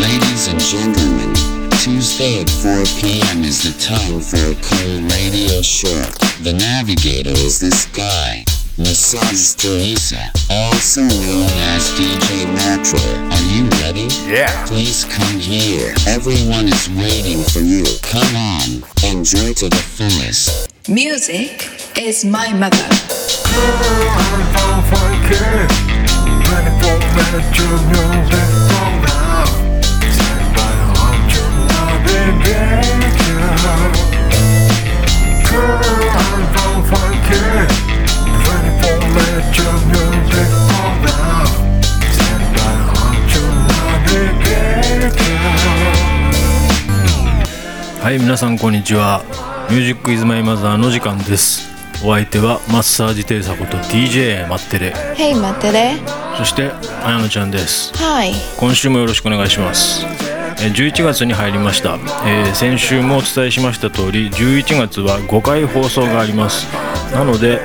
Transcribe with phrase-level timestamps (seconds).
[0.00, 1.34] Ladies and gentlemen,
[1.78, 3.44] Tuesday at 4 p.m.
[3.44, 6.02] is the time for a cool radio show.
[6.42, 8.44] The navigator is this guy,
[8.76, 12.98] Massage Teresa, also known as DJ Metro.
[13.30, 14.08] Are you ready?
[14.26, 14.66] Yeah.
[14.66, 15.94] Please come here.
[16.08, 17.84] Everyone is waiting for you.
[18.02, 20.72] Come on, enjoy to the fullest.
[20.88, 22.88] Music is my mother.
[27.34, 28.03] Navigator
[48.04, 49.22] はい皆さんこんにちは。
[49.70, 51.70] ミュージックイズマイマザーの時間です。
[52.04, 54.92] お相手はマッサージテイサこと DJ マッテレ。
[55.16, 56.02] Hey, 待ってね。
[56.36, 56.70] そして
[57.02, 57.96] あやのちゃんです。
[57.96, 58.34] はい。
[58.58, 60.04] 今週もよろしくお願いします。
[60.60, 61.94] えー11月に入りました、
[62.26, 66.66] えー先週もお伝えしました通り11月は5回放送があります。
[67.10, 67.62] なので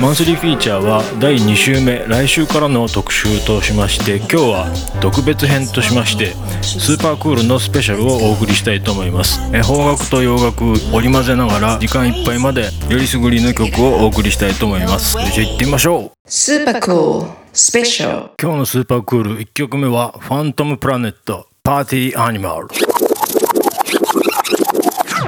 [0.00, 17.28] マンスリーフィーチャーは第2週目来週からの特集としまして今日は特別編としましてスーパークールのスペシャルをお送りしたいと思いますえー邦楽と洋楽織り交ぜながら時間いっぱいまでよりすぐりの曲をお送りしたいと思いますじゃあ行ってみましょう Super cool.
[17.52, 18.30] Special.
[18.40, 22.68] 今日のスーパークール1曲目はファントムプラネットパーティーアニマル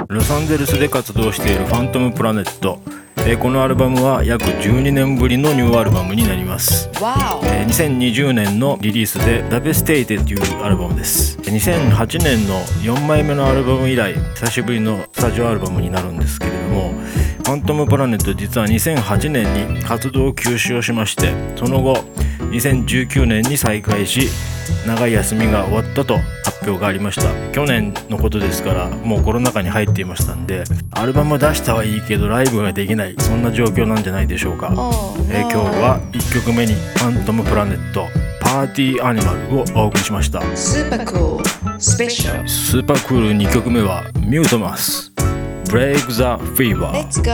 [0.08, 2.80] ロサンゼルスで活動しているファントムプラネット
[3.28, 6.88] えーこのアルバムは約12年ぶりのニューアルバムになります.
[7.44, 16.94] えー2020年のリリースで「Devastated」というアルバムです2008年の4枚目のアルバム以来久しぶりのスタジオアルバムになるんですけれども
[17.44, 21.96] ファントムプラネット実は2008年に活動休止をしましてその後
[22.50, 24.28] 2019年に再開し
[24.86, 38.06] 長い休みが終わったと発表がありました去年のことですからもうコロナ禍に入っていましたんでアルバム出したはいいけどライブができないそんな状況なんじゃないでしょうか、Oh, えー今日は1曲目に「ファントムプラネット
[38.40, 41.42] パーティーアニマル」をお送りしました Super cool.
[41.78, 42.46] Special.
[42.48, 45.12] スーパークール2曲目はミュートマス
[45.66, 46.22] 「Break the
[46.54, 47.30] Fever」Let's go.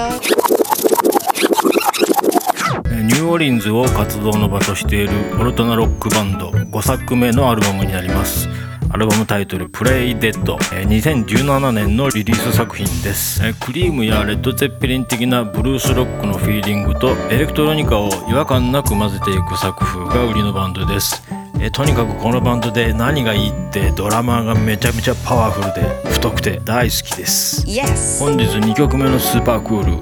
[2.87, 8.49] えーニューオーリンズを活動の場としているオルタナロックバンド5作目のアルバムになります
[8.95, 10.39] アルバムタイトル「Play Dead」
[10.75, 10.89] えー
[11.27, 21.23] 2017年のリリース作品ですえークリームやレッド・ゼッペリン的なブルースロックのフィーリングとエレクトロニカを違和感なく混ぜていく作風が売りのバンドです
[21.59, 28.19] えーとにかくこのバンドで何がいいってドラマーがめちゃめちゃパワフルで太くて大好きです Yes.
[28.21, 29.93] 本日2曲目のスーパークール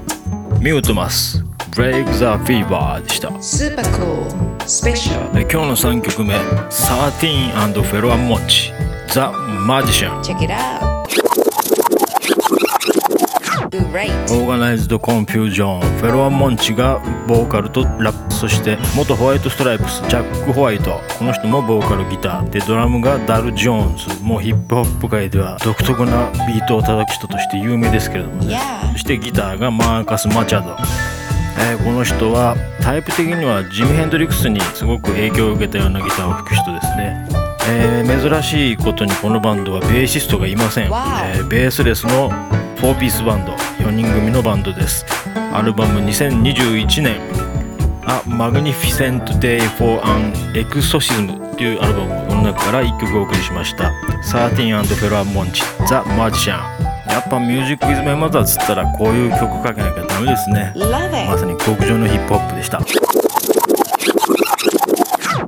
[0.61, 1.45] ミュートマス
[1.77, 4.51] Break the Fever でした Super cool.
[4.67, 5.39] Special.
[5.39, 8.73] え今日の3曲目13 and フェロアモッチ
[9.13, 9.27] The
[9.67, 10.81] Magician Check it out.
[13.73, 15.25] オーガナイズドコン。
[15.25, 22.51] フュージョンフェロア・モンチがボーカルとラップそして元ホワイトストライプスジャック・ホワイトこの人もボーカルギター。
[22.51, 28.55] でドラムがダル・ジョーンズもうヒップホップ界では独特なビートを叩く人として有名ですけれどもね。
[28.55, 28.93] Yeah.
[28.93, 30.77] そしてギターがマーカス・マチャド、
[31.59, 37.27] えーこの人はタイプ的にはジム・ヘンドリックスにすごく影響を受けたようなギターを吹く人ですね、
[37.73, 42.31] えー珍しいことにこのバンドはベーシストがいません.えーベースレスの
[42.77, 45.05] 4ピースバンド4人組のバンドです
[45.53, 47.17] アルバム2021年
[48.07, 53.91] 「A Magnificent Day for an Exorcism」というアルバムこの中から1曲お送りしました
[54.25, 56.59] 「13 and f e l a Monch The Magician」
[57.11, 60.73] やっぱ Music Is My Mother っつったらこういう曲かけなきゃダメですね
[61.27, 62.81] ま.さに極上のヒップホップでした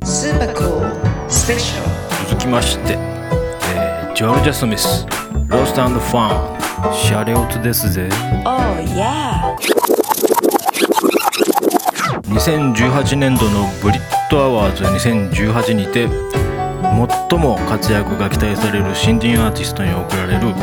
[0.04, 0.90] Super cool.
[1.28, 1.81] Special.
[1.81, 1.81] 続き
[2.52, 2.98] まして、
[3.74, 5.06] えージョルジャ・スミス
[5.48, 8.10] 「ローストファン」シャレオツですぜ
[8.44, 9.56] Oh, yeah.
[12.28, 16.06] 2018年度の Brit Awards 2018にて
[17.30, 20.54] 最も活躍が期待される新人アーティストに贈られる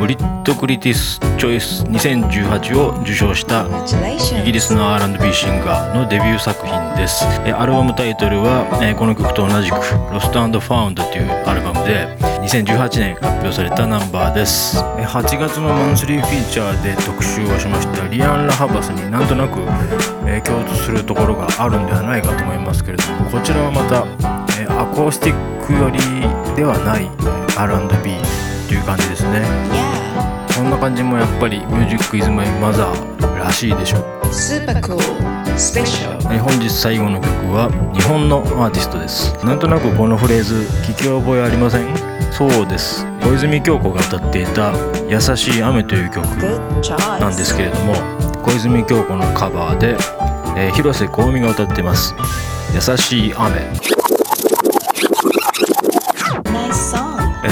[0.00, 3.66] ブリット・クリティス・チョイス2018を受賞した
[4.40, 7.24] イ.ギリスの R&B シンガーのデビュー作品です。
[7.44, 9.76] えアルバムタイトルはえーこの曲と同じく
[10.10, 12.08] 「Lost and Found」というアルバムで
[12.40, 14.82] 2018年発表されたナンバーです。
[14.98, 19.60] え8月のマンスリーフィーチャーで特集をしましたリアン・ラハバスになんとなく
[20.26, 24.06] えー共通するところがあるんではないかと思いますけれどもこちらはまた
[24.62, 25.98] えーアコースティック寄り
[26.56, 28.16] ではないえー R&B
[28.68, 29.89] という感じですね
[30.70, 34.98] んな感じもやっぱり「ミュージックイズマイマザーらしいでしょう Super cool.
[35.56, 36.16] Special.
[36.32, 41.88] えー本日最後の曲は日本のアーティストですなんとなくこのフレーズ聞き覚えありません？
[42.30, 44.72] そうです小泉京子が歌っていた
[45.08, 46.24] 「優しい雨」という曲.
[47.18, 47.94] なんですけれども
[48.42, 49.96] 小泉京子のカバーで、
[50.56, 52.14] えー広瀬香美が歌ってます
[52.74, 53.66] 「優しい雨」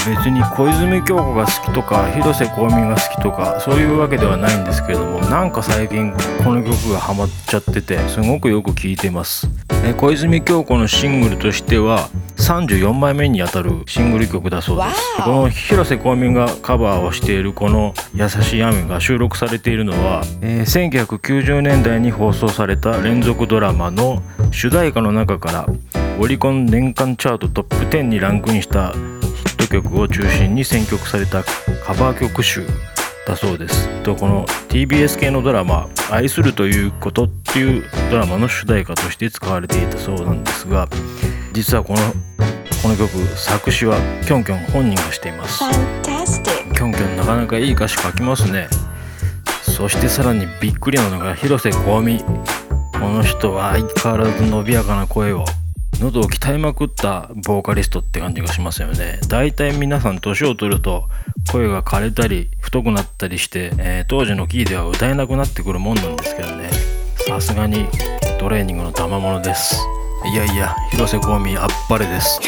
[0.09, 6.13] 別に小泉京子が好きとか広瀬香美が好きとかそういうわけではないんですけれどもなんか最近
[6.43, 9.49] この曲がハマっちゃっててすごくよく聴いてます。
[9.85, 15.23] え小泉京子のシングルとしては34枚目にあたるシングル曲だそうです。
[15.23, 25.67] この広瀬香美がカバーをしているこの「優しい雨」が収録されているのは、えー1990年代に放送された連続ドラマの主題歌の中から
[26.21, 28.93] オリコン年間チャートトップ10にランクインした
[29.71, 31.43] 曲を中心に選曲された
[31.85, 32.67] カバー曲集
[33.27, 33.89] だそうです。
[34.03, 40.89] とこの TBS 系のドラマ「愛するということ」っていうドラマの主題歌として使われていたそうなんですが
[41.53, 41.99] 実はこの
[42.83, 45.59] この曲作詞はキョンキョン本人がしています.
[46.75, 48.69] キョンキョンなかなかいい歌詞書きますね。
[49.63, 52.25] そしてさらにびっくりなのが広瀬香美。
[52.93, 55.45] この人は相変わらず伸びやかな声を
[56.01, 59.19] 喉を鍛えまくったボーカリストって感じがしますよね。
[59.29, 61.09] 大体皆さん年を取ると
[61.51, 66.71] 声が枯れたり太くなったりして、えー当時のキーでは歌えなくなってくるもんなんですけどね。
[67.27, 67.87] さすがに
[68.39, 69.77] トレーニングの賜物です。
[70.33, 72.41] いやいや広瀬香美あっぱれです。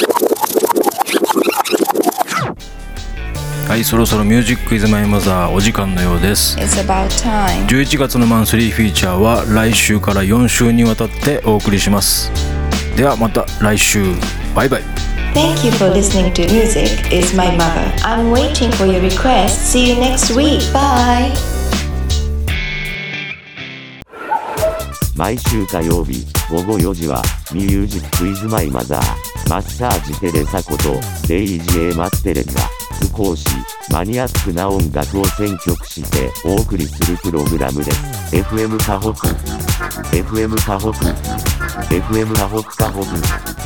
[3.69, 6.56] はいそろそろミュージックイズマイマザーお時間のようです。
[6.58, 7.67] It's about time.
[7.67, 12.32] 11月のマンスリーフィーチャーは来週から4週にわたってお送りします
[13.00, 14.14] ではまた来週
[14.55, 14.82] バイバイ
[15.32, 17.91] Thank you for listening to Music is My Mother.
[18.02, 19.73] I'm waiting for your request.
[19.73, 20.61] See you next week.
[20.70, 21.32] Bye.
[25.17, 27.23] 毎週火曜日午後4時は
[27.55, 32.52] ミュージックイズマイマザーマッサージテレサことデイジーマッテレンが
[33.00, 33.47] 不講師
[33.91, 39.26] マニアックな音楽を選曲してお送りするプログラムです FM カホク
[40.12, 41.50] FM カホク
[41.88, 43.06] FM ラホクサホク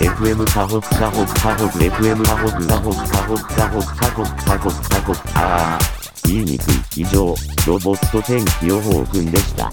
[0.05, 5.95] FM カホクカホクカホク FM カホクカホクカホクカホクカホクサホクカホクああ
[6.27, 7.03] 言いにくい。
[7.03, 7.35] 以上。
[7.67, 9.71] ロボット天気予報くんでした。